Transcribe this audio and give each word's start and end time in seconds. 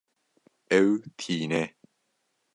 Ew 0.79 0.89
tîne 1.19 1.53